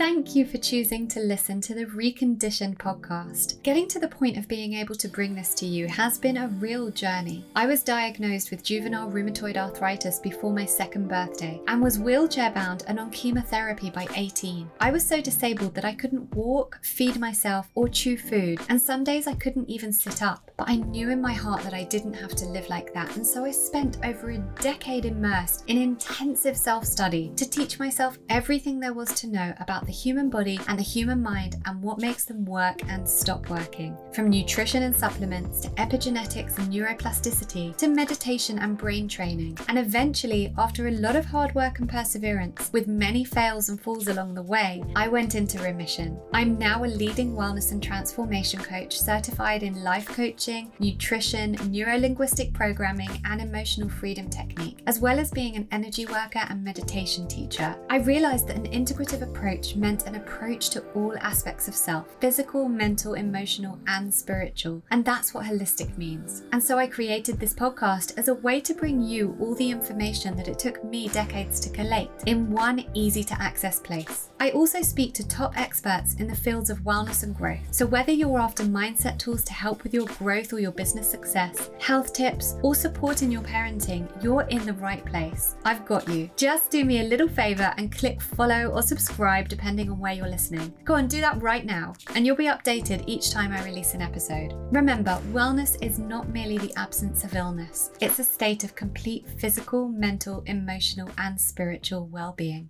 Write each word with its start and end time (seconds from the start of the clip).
Thank 0.00 0.34
you 0.34 0.46
for 0.46 0.56
choosing 0.56 1.06
to 1.08 1.20
listen 1.20 1.60
to 1.60 1.74
the 1.74 1.84
Reconditioned 1.84 2.78
podcast. 2.78 3.62
Getting 3.62 3.86
to 3.88 3.98
the 3.98 4.08
point 4.08 4.38
of 4.38 4.48
being 4.48 4.72
able 4.72 4.94
to 4.94 5.08
bring 5.08 5.34
this 5.34 5.52
to 5.56 5.66
you 5.66 5.88
has 5.88 6.16
been 6.16 6.38
a 6.38 6.48
real 6.48 6.88
journey. 6.88 7.44
I 7.54 7.66
was 7.66 7.84
diagnosed 7.84 8.50
with 8.50 8.64
juvenile 8.64 9.10
rheumatoid 9.10 9.58
arthritis 9.58 10.18
before 10.18 10.54
my 10.54 10.64
second 10.64 11.08
birthday 11.08 11.60
and 11.68 11.82
was 11.82 11.98
wheelchair 11.98 12.50
bound 12.50 12.84
and 12.88 12.98
on 12.98 13.10
chemotherapy 13.10 13.90
by 13.90 14.06
18. 14.16 14.70
I 14.80 14.90
was 14.90 15.04
so 15.04 15.20
disabled 15.20 15.74
that 15.74 15.84
I 15.84 15.92
couldn't 15.92 16.34
walk, 16.34 16.82
feed 16.82 17.18
myself, 17.18 17.68
or 17.74 17.86
chew 17.86 18.16
food, 18.16 18.58
and 18.70 18.80
some 18.80 19.04
days 19.04 19.26
I 19.26 19.34
couldn't 19.34 19.68
even 19.68 19.92
sit 19.92 20.22
up. 20.22 20.50
But 20.56 20.70
I 20.70 20.76
knew 20.76 21.10
in 21.10 21.20
my 21.20 21.34
heart 21.34 21.62
that 21.64 21.74
I 21.74 21.84
didn't 21.84 22.14
have 22.14 22.34
to 22.36 22.46
live 22.46 22.70
like 22.70 22.94
that, 22.94 23.14
and 23.16 23.26
so 23.26 23.44
I 23.44 23.50
spent 23.50 23.98
over 24.02 24.30
a 24.30 24.38
decade 24.62 25.04
immersed 25.04 25.64
in 25.66 25.76
intensive 25.76 26.56
self 26.56 26.86
study 26.86 27.32
to 27.36 27.46
teach 27.46 27.78
myself 27.78 28.18
everything 28.30 28.80
there 28.80 28.94
was 28.94 29.12
to 29.20 29.26
know 29.26 29.52
about 29.60 29.89
the 29.90 29.96
human 29.96 30.30
body 30.30 30.60
and 30.68 30.78
the 30.78 30.84
human 30.84 31.20
mind 31.20 31.56
and 31.66 31.82
what 31.82 31.98
makes 31.98 32.24
them 32.24 32.44
work 32.44 32.80
and 32.88 33.08
stop 33.08 33.50
working. 33.50 33.96
From 34.12 34.30
nutrition 34.30 34.84
and 34.84 34.96
supplements 34.96 35.62
to 35.62 35.68
epigenetics 35.70 36.56
and 36.58 36.72
neuroplasticity 36.72 37.76
to 37.76 37.88
meditation 37.88 38.60
and 38.60 38.78
brain 38.78 39.08
training. 39.08 39.58
And 39.66 39.80
eventually, 39.80 40.54
after 40.56 40.86
a 40.86 40.92
lot 40.92 41.16
of 41.16 41.24
hard 41.24 41.52
work 41.56 41.80
and 41.80 41.88
perseverance, 41.88 42.70
with 42.72 42.86
many 42.86 43.24
fails 43.24 43.68
and 43.68 43.80
falls 43.80 44.06
along 44.06 44.34
the 44.34 44.44
way, 44.44 44.80
I 44.94 45.08
went 45.08 45.34
into 45.34 45.60
remission. 45.60 46.16
I'm 46.32 46.56
now 46.56 46.84
a 46.84 46.86
leading 46.86 47.32
wellness 47.32 47.72
and 47.72 47.82
transformation 47.82 48.60
coach 48.60 48.96
certified 48.96 49.64
in 49.64 49.82
life 49.82 50.06
coaching, 50.06 50.70
nutrition, 50.78 51.56
neuro 51.66 51.98
linguistic 51.98 52.52
programming, 52.52 53.10
and 53.24 53.40
emotional 53.40 53.88
freedom 53.88 54.30
technique, 54.30 54.82
as 54.86 55.00
well 55.00 55.18
as 55.18 55.32
being 55.32 55.56
an 55.56 55.66
energy 55.72 56.06
worker 56.06 56.42
and 56.48 56.62
meditation 56.62 57.26
teacher. 57.26 57.74
I 57.90 57.96
realized 57.96 58.46
that 58.46 58.56
an 58.56 58.70
integrative 58.70 59.22
approach 59.22 59.74
meant 59.80 60.06
an 60.06 60.14
approach 60.14 60.70
to 60.70 60.84
all 60.94 61.16
aspects 61.18 61.66
of 61.66 61.74
self 61.74 62.06
physical, 62.20 62.68
mental, 62.68 63.14
emotional, 63.14 63.78
and 63.86 64.12
spiritual. 64.12 64.82
And 64.90 65.04
that's 65.04 65.34
what 65.34 65.46
holistic 65.46 65.96
means. 65.96 66.42
And 66.52 66.62
so 66.62 66.78
I 66.78 66.86
created 66.86 67.40
this 67.40 67.54
podcast 67.54 68.16
as 68.18 68.28
a 68.28 68.34
way 68.34 68.60
to 68.60 68.74
bring 68.74 69.02
you 69.02 69.36
all 69.40 69.54
the 69.54 69.70
information 69.70 70.36
that 70.36 70.48
it 70.48 70.58
took 70.58 70.84
me 70.84 71.08
decades 71.08 71.58
to 71.60 71.70
collate 71.70 72.10
in 72.26 72.50
one 72.50 72.84
easy 72.94 73.24
to 73.24 73.42
access 73.42 73.80
place. 73.80 74.28
I 74.38 74.50
also 74.50 74.80
speak 74.82 75.12
to 75.14 75.28
top 75.28 75.58
experts 75.58 76.14
in 76.14 76.26
the 76.26 76.34
fields 76.34 76.70
of 76.70 76.80
wellness 76.80 77.22
and 77.22 77.36
growth. 77.36 77.60
So 77.72 77.86
whether 77.86 78.12
you're 78.12 78.38
after 78.38 78.62
mindset 78.64 79.18
tools 79.18 79.44
to 79.44 79.52
help 79.52 79.82
with 79.82 79.92
your 79.92 80.06
growth 80.06 80.52
or 80.52 80.58
your 80.58 80.72
business 80.72 81.10
success, 81.10 81.70
health 81.78 82.12
tips, 82.12 82.56
or 82.62 82.74
support 82.74 83.22
in 83.22 83.30
your 83.30 83.42
parenting, 83.42 84.08
you're 84.22 84.46
in 84.48 84.64
the 84.64 84.72
right 84.74 85.04
place. 85.04 85.56
I've 85.64 85.84
got 85.84 86.08
you. 86.08 86.30
Just 86.36 86.70
do 86.70 86.84
me 86.84 87.00
a 87.00 87.04
little 87.04 87.28
favor 87.28 87.74
and 87.76 87.92
click 87.92 88.20
follow 88.20 88.68
or 88.68 88.82
subscribe 88.82 89.48
depending 89.60 89.90
on 89.90 89.98
where 89.98 90.14
you're 90.14 90.26
listening. 90.26 90.72
Go 90.86 90.94
and 90.94 91.10
do 91.10 91.20
that 91.20 91.42
right 91.42 91.66
now, 91.66 91.92
and 92.14 92.24
you'll 92.24 92.34
be 92.34 92.46
updated 92.46 93.04
each 93.06 93.30
time 93.30 93.52
I 93.52 93.62
release 93.62 93.92
an 93.92 94.00
episode. 94.00 94.54
Remember, 94.72 95.20
wellness 95.32 95.76
is 95.84 95.98
not 95.98 96.30
merely 96.30 96.56
the 96.56 96.74
absence 96.78 97.24
of 97.24 97.36
illness, 97.36 97.90
it's 98.00 98.18
a 98.18 98.24
state 98.24 98.64
of 98.64 98.74
complete 98.74 99.26
physical, 99.38 99.88
mental, 99.88 100.42
emotional, 100.46 101.10
and 101.18 101.38
spiritual 101.38 102.06
well 102.06 102.32
being. 102.36 102.68